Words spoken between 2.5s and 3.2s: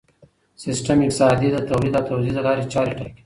چارې ټاکي.